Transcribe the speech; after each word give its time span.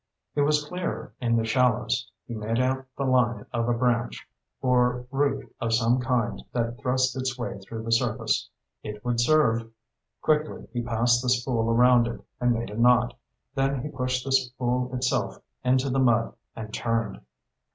It 0.33 0.41
was 0.41 0.65
clearer 0.65 1.13
in 1.21 1.35
the 1.35 1.45
shallows. 1.45 2.09
He 2.25 2.33
made 2.33 2.57
out 2.59 2.87
the 2.97 3.03
line 3.03 3.45
of 3.53 3.69
a 3.69 3.73
branch, 3.73 4.27
or 4.59 5.05
root 5.11 5.53
of 5.61 5.73
some 5.75 5.99
kind 5.99 6.43
that 6.53 6.79
thrust 6.79 7.15
its 7.15 7.37
way 7.37 7.59
through 7.59 7.83
the 7.83 7.91
surface. 7.91 8.49
It 8.81 9.05
would 9.05 9.19
serve. 9.19 9.69
Quickly 10.19 10.67
he 10.73 10.81
passed 10.81 11.21
the 11.21 11.29
spool 11.29 11.69
around 11.69 12.07
it 12.07 12.19
and 12.39 12.51
made 12.51 12.71
a 12.71 12.77
knot, 12.81 13.15
then 13.53 13.83
he 13.83 13.89
pushed 13.89 14.25
the 14.25 14.31
spool 14.31 14.91
itself 14.91 15.37
into 15.63 15.87
the 15.91 15.99
mud 15.99 16.33
and 16.55 16.73
turned. 16.73 17.21